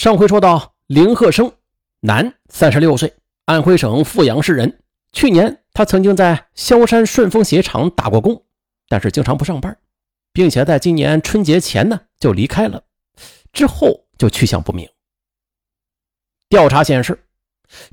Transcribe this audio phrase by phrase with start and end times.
[0.00, 1.52] 上回说到，林鹤生，
[2.00, 3.12] 男，三十六岁，
[3.44, 4.80] 安徽省阜阳市人。
[5.12, 8.42] 去年他曾经在萧山顺丰鞋厂打过工，
[8.88, 9.76] 但是经常不上班，
[10.32, 12.82] 并且在今年春节前呢就离开了，
[13.52, 14.88] 之后就去向不明。
[16.48, 17.22] 调查显示，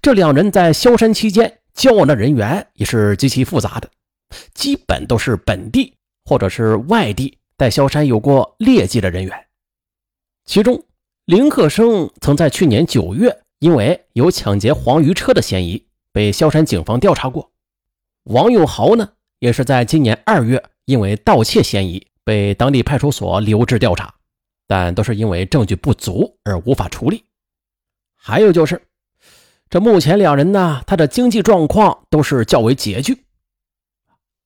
[0.00, 3.90] 这两人在萧山期间交往的人员也是极其复杂的，
[4.54, 5.92] 基本都是本地
[6.24, 9.46] 或者是外地在萧山有过劣迹的人员，
[10.44, 10.80] 其中。
[11.26, 17.50] 林克生曾在去年九月，因为有抢劫黄鱼车的嫌疑，被萧山警方调查过。
[18.26, 24.14] 王永豪呢，也是在今年二月，因为盗窃嫌疑被当地派出所留置调查，
[24.68, 27.24] 但都是因为证据不足而无法处理。
[28.14, 28.80] 还有就是，
[29.68, 33.24] 这目前两人呢，他的经济状况都是较为拮据。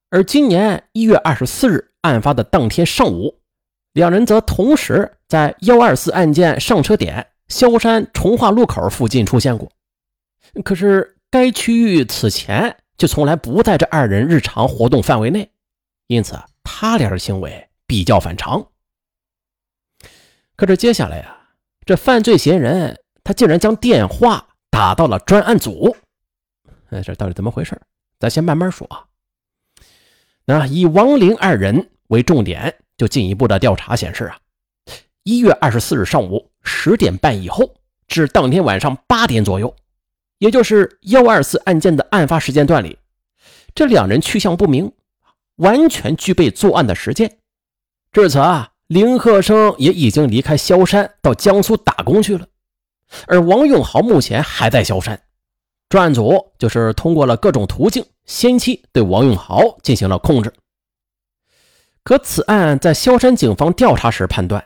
[0.08, 3.36] 而今年一月二十四日案发的当天上午。
[3.92, 9.70] 两人则同时在幺二四案件上车点萧山崇化路口附近出现过，
[10.64, 15.48] 可是该区域此前就从来不在这二人日常活动范围内，
[16.08, 18.66] 因此他俩的行为比较反常。
[20.56, 21.38] 可是接下来呀，
[21.86, 25.96] 这犯罪嫌疑人他竟然将电话打到了专案组，
[26.88, 27.80] 哎，这到底怎么回事？
[28.18, 29.06] 咱先慢慢说啊。
[30.44, 32.74] 那以王林二人为重点。
[32.96, 34.38] 就进一步的调查显示啊，
[35.30, 37.72] 一月二十四日上午十点半以后
[38.08, 39.72] 至当天晚上八点左右，
[40.38, 42.98] 也就是幺二四案件的案发时间段里，
[43.72, 44.90] 这两人去向不明，
[45.54, 47.38] 完全具备作案的时间。
[48.10, 52.44] 至此啊，林鹤生也已经离开萧山到江苏打工去了，
[53.28, 55.22] 而王永豪目前还在萧山。
[55.88, 60.52] 专案组就是通过了各种途径，先期对王永豪进行了控制。
[62.02, 64.64] 可此案在萧山警方调查时判断，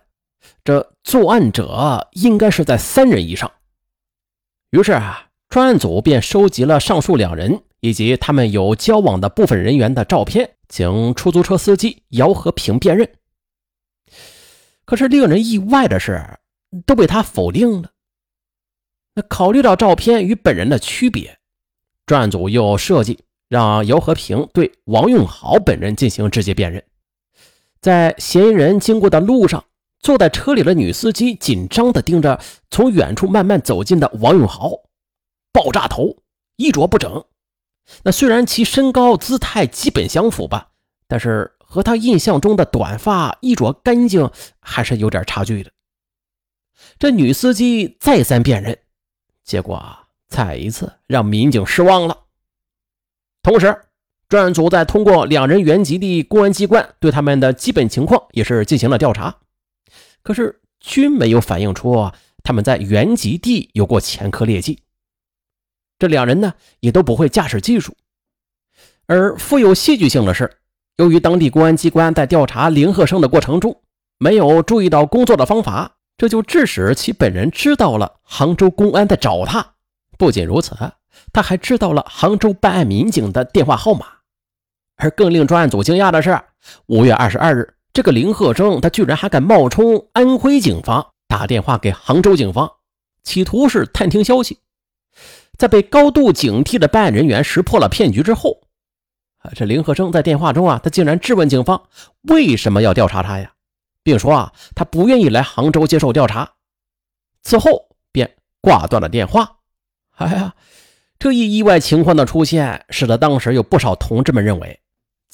[0.65, 3.53] 这作案者应该是在三人以上。
[4.71, 13.09] 于是啊，专案组便收集了上述两人以及他们有交往的部分人员的照片，请出租车司机姚和平辨认。
[14.87, 16.39] 可是令人意外的是，
[16.87, 17.91] 都被他否定了。
[19.15, 21.39] 那考虑到照片与本人的区别，
[22.07, 26.83] 专案组又设计让姚和平对王永豪本人进行直接辨认。
[27.81, 29.63] 在嫌疑人经过的路上，
[30.05, 32.39] 坐在车里的女司机紧张地盯着
[32.71, 34.71] 从远处慢慢走近的王永豪，
[35.51, 36.19] 爆炸头，
[36.57, 37.25] 衣着不整。
[38.03, 40.73] 那虽然其身高姿态基本相符吧，
[41.09, 45.71] 但是和他印象中的短发、衣着干净还是有点差距的。
[46.99, 48.79] 这女司机再三辨认，
[49.43, 49.83] 结果
[50.29, 52.25] 再一次让民警失望了。
[53.43, 53.75] 同时，
[54.29, 59.35] 专案组在通过两人原籍地公安机关对他们的基本情况也是进行了调查，
[60.25, 62.11] 可是均没有反映出
[62.43, 64.81] 他们在原籍地有过前科劣迹。
[66.01, 67.97] 这两人呢也都不会驾驶技术，
[69.07, 70.57] 而富有戏剧性的是，
[70.97, 73.81] 由于当地公安机关在调查林鹤生的过程中
[74.19, 79.75] 没有注意到工作的方法，这就致使其本人知道了杭州公安在找他。
[80.19, 80.75] 不仅如此。
[81.33, 84.05] 他还知道了杭州办案民警的电话号码，
[84.97, 86.41] 而更令专案组惊讶的是，
[86.87, 92.69] 五月二十二日，这个林鹤生他居然还敢冒充安徽警方打电话给杭州警方，
[93.23, 94.59] 企图是探听消息。
[95.57, 98.63] 在被高度警惕的办案人员识破了骗局之后，
[99.39, 101.81] 啊，这林鹤生在电话中啊，他竟然质问警方
[102.23, 103.53] 为什么要调查他呀，
[104.03, 106.51] 并说啊，他不愿意来杭州接受调查。
[107.43, 109.59] 此后便挂断了电话。
[110.17, 110.55] 哎呀！
[111.17, 114.81] 这一意外情况的出现，使得当时有不少同志们认为，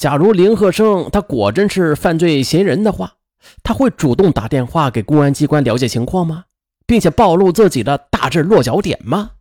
[0.01, 3.19] 假如林鹤生他果真是犯罪嫌疑人的话，
[3.63, 6.47] 他会主动打电话给公安机关了解情况吗？
[6.87, 9.33] 并且暴露自己的大致落脚点吗？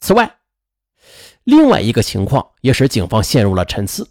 [0.00, 0.38] 此外，
[1.44, 4.08] 另外一个情况也使警方陷入了沉思：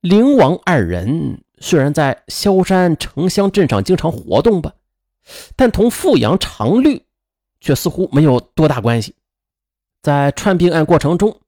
[0.00, 4.72] 灵王二人虽然在萧山城乡镇上经常活动吧，
[5.54, 7.04] 但同富阳常绿
[7.60, 9.16] 却似乎没有多大关系。
[10.00, 11.41] 在串并案过程中，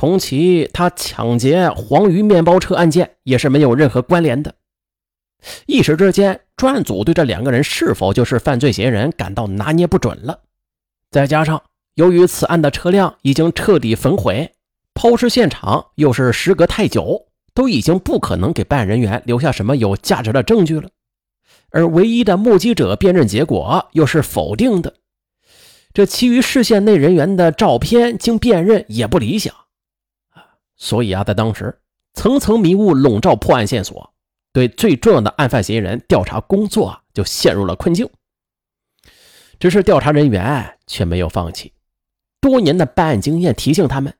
[0.00, 4.54] 同其他抢劫黄鱼面包车案件也是没有任何关联的。
[5.66, 10.40] 一时之间，专案组对这两个人是否就是犯罪嫌疑人感到拿捏不准了。
[11.10, 11.62] 再加上
[11.96, 14.50] 由于此案的车辆已经彻底焚毁，
[14.94, 20.88] 抛尸现场又是时隔太久，都已经不可能给办案人员留下什么有价值的证据了。
[21.72, 24.94] 而唯一的目击者辨认结果又是否定的。
[25.92, 29.54] 这其余视线内人员的照片经辨认也不理想，
[30.80, 31.78] 所以啊，在当时
[32.14, 34.12] 层层迷雾笼罩破案线索，
[34.52, 38.08] 对最重要的案犯嫌疑人调查工作就陷入了困境。
[39.58, 41.72] 只是调查人员却没有放弃。
[42.40, 44.14] 多年的办案经验提醒他们，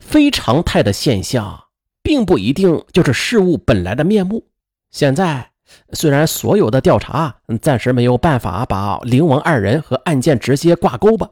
[0.00, 1.66] 非常态的现象
[2.02, 4.44] 并不一定就是事物本来的面目。
[4.90, 5.52] 现在
[5.92, 11.30] 虽然所有的调查暂时没有办法把灵王二人和案件直接挂钩吧，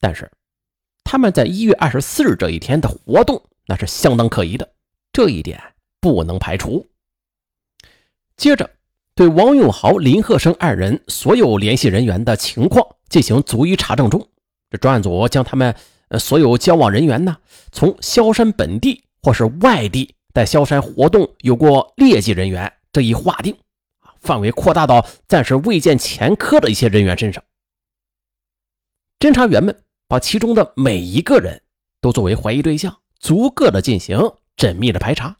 [0.00, 0.28] 但是
[1.04, 3.40] 他们在一月二十四日这一天的活动
[3.70, 4.68] 那是相当可疑的，
[5.12, 5.62] 这一点
[6.00, 6.84] 不能排除。
[8.36, 8.68] 接着，
[9.14, 14.28] 对王永豪、林鹤生二人所有联系人员的情况进行逐一查证中，
[14.70, 15.72] 这专案组将他们
[16.18, 17.36] 所有交往人员呢，
[17.70, 23.56] 从萧山本地或是外地在萧山活动有过劣迹人员这一划定，
[24.20, 27.40] 范围扩大到暂时未见前科的一些人员身上。
[29.20, 31.62] 侦查员们把其中的每一个人
[32.00, 34.18] 都作为怀疑对象，逐个的进行
[34.56, 35.36] 缜密的排查。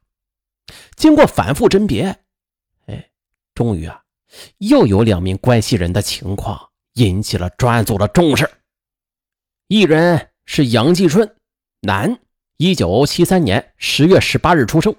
[0.95, 2.05] 经过反复甄别。
[2.87, 3.11] 哎
[3.55, 4.05] 终于啊，
[4.59, 8.49] 又有两名关系人的情况引起了专案组的重视。
[9.67, 11.37] 一人是杨继春，
[11.81, 12.21] 男，
[12.57, 14.95] 一九七三年十月十八日出生，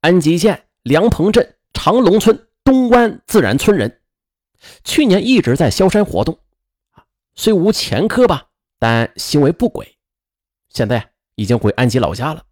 [0.00, 4.00] 安吉县梁棚镇长龙村东湾自然村人，
[4.84, 6.38] 去年一直在萧山活动，
[7.34, 8.48] 虽无前科吧，
[8.78, 9.96] 但行为不轨，
[10.68, 12.42] 现在已经回安吉老家了。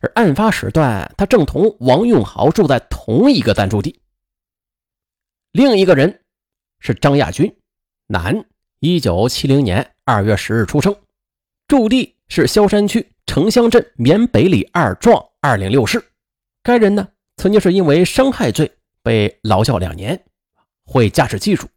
[0.00, 4.00] 而案发时段，他正同王永豪住在同一个暂住地。
[5.52, 6.22] 另一个人
[6.80, 7.56] 是张亚军，
[8.08, 8.44] 男，
[8.80, 10.94] 一九七零年二月十日出生，
[11.68, 16.02] 驻地是萧山区城乡镇缅北里二幢二零六室。
[16.62, 20.24] 该人呢，曾经是因为伤害罪被劳教两年，
[20.84, 21.68] 会驾驶技术。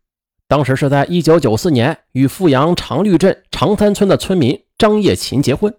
[0.48, 5.78] 当时是在一九九四年与富阳长绿镇长三村的村民张叶琴结婚，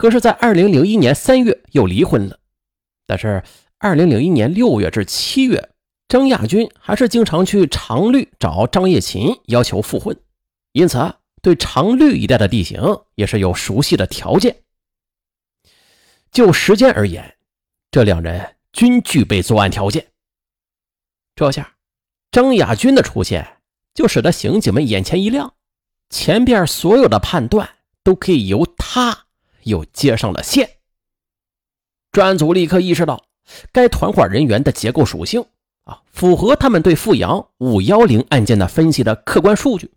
[0.00, 2.40] 可是，在二零零一年三月又离婚了。
[3.06, 3.44] 但是，
[3.76, 5.68] 二零零一年六月至七月。
[6.08, 10.18] 张亚军还是经常去长绿找张叶琴要求复婚，
[10.72, 12.80] 因此啊，对长绿一带的地形
[13.14, 14.62] 也是有熟悉的条件。
[16.32, 17.36] 就时间而言，
[17.90, 20.06] 这两人均具备作案条件。
[21.36, 21.74] 这下，
[22.32, 23.58] 张亚军的出现
[23.94, 25.52] 就使得刑警们眼前一亮，
[26.08, 27.68] 前边所有的判断
[28.02, 29.26] 都可以由他
[29.64, 30.78] 又接上了线。
[32.12, 33.24] 专案组立刻意识到
[33.72, 35.44] 该团伙人员的结构属性
[35.84, 36.02] 啊。
[36.12, 39.90] 符合他们对富阳五幺零案件的分析的客观数据。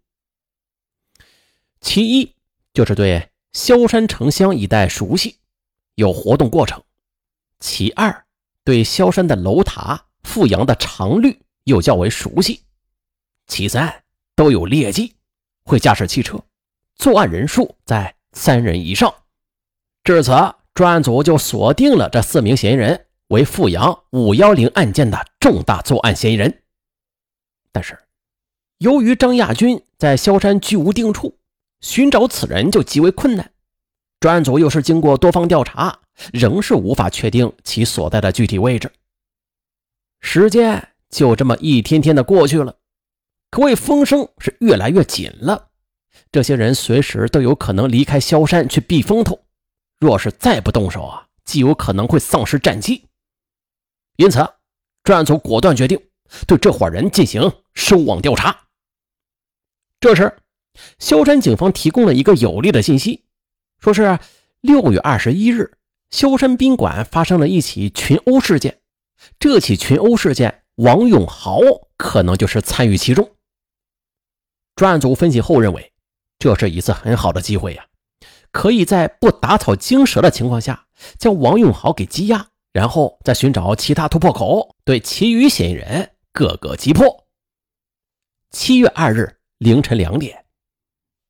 [1.82, 2.34] 其一
[2.74, 5.38] 就是对萧山城乡一带熟悉，
[5.96, 6.80] 有活动过程；
[7.60, 8.26] 其二
[8.64, 12.62] 对萧山的楼塔、富阳的常绿又较为熟悉；
[13.48, 14.04] 其三
[14.36, 15.14] 都有劣迹，
[15.66, 16.40] 会驾驶汽车，
[16.96, 19.14] 作案人数在三人以上。
[20.04, 20.32] 至此，
[20.74, 23.06] 专案组就锁定了这四名嫌疑人。
[23.30, 26.62] 为富阳五幺零案件的重大作案嫌疑人，
[27.72, 27.98] 但是
[28.78, 31.40] 由于张亚军在萧山居无定处，
[31.80, 33.52] 寻找此人就极为困难。
[34.20, 36.00] 专案组又是经过多方调查，
[36.32, 38.92] 仍是无法确定其所在的具体位置。
[40.20, 42.76] 时间就这么一天天的过去了，
[43.50, 45.70] 可谓风声是越来越紧了。
[46.32, 49.43] 这些人随时都有可能离开萧山去避风头，
[50.04, 53.06] 若是再不动手啊，极有可能会丧失战机。
[54.18, 54.46] 因此，
[55.02, 55.98] 专案组果断决定
[56.46, 58.68] 对这伙人进行收网调查。
[60.02, 60.38] 这时，
[61.00, 63.24] 萧山警方提供了一个有利的信息，
[63.80, 64.20] 说是
[64.60, 65.78] 六月二十一日，
[66.12, 68.82] 萧山宾馆发生了一起群殴事件。
[69.40, 71.62] 这起群殴事件，王永豪
[71.96, 73.32] 可能就是参与其中。
[74.76, 75.94] 专案组分析后认为，
[76.40, 77.88] 这是一次很好的机会呀，
[78.54, 80.86] 可以在不打草惊蛇的情况下，
[81.18, 82.48] 将王永豪给羁押。
[82.72, 87.28] 然后再寻找其他突破口，对其余嫌疑人各个击破。
[88.50, 90.46] 七月二日凌晨两点，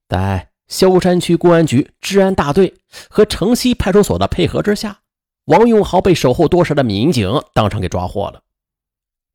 [0.07, 2.73] 在萧山区公安局治安大队
[3.09, 5.01] 和城西派出所的配合之下，
[5.43, 8.41] 王永豪被守候多时的民警当场给抓获了。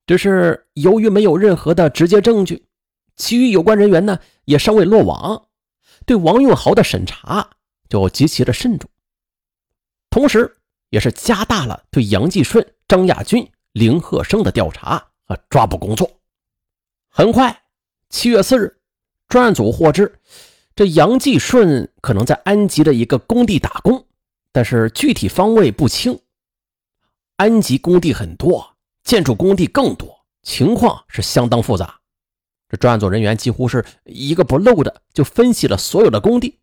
[0.06, 2.68] 只是由于没有任何的直接证据，
[3.16, 5.48] 其余有关人员呢也尚未落网，
[6.06, 7.50] 对王永豪的审查
[7.88, 8.88] 就极其的慎重，
[10.10, 10.54] 同时。
[10.90, 16.10] 也是加大了对杨继顺、张亚军、林鹤生的调查和抓捕工作。
[17.10, 17.64] 很快，
[18.08, 18.80] 七月四日，
[19.28, 20.18] 专案组获知，
[20.74, 24.02] 这杨继顺可能在安吉的一个工地打工，
[24.50, 26.18] 但是具体方位不清。
[27.36, 32.00] 安吉工地很多，建筑工地更多，情况是相当复杂。
[32.70, 36.58] 这专案组人员几乎是一个不漏的就分析了所有的工地，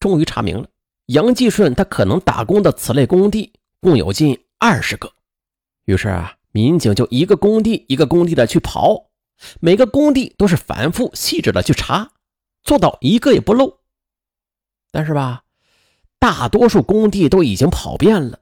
[0.00, 0.66] 终于查明了。
[1.06, 5.12] 杨继顺他可能打工的此类工地共有近二十个，
[5.84, 9.06] 于是啊，民警就一个工地一个工地的去刨，
[9.60, 12.10] 每个工地都是反复细致的去查，
[12.62, 13.78] 做到一个也不漏。
[14.92, 15.42] 但是吧，
[16.18, 18.40] 大多数工地都已经跑遍了，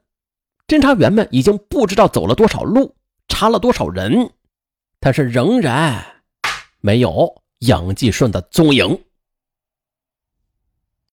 [0.67, 2.95] 侦查员们已经不知道走了多少路，
[3.27, 4.31] 查了多少人，
[4.99, 6.23] 但是仍然
[6.81, 9.03] 没有杨继顺的踪影。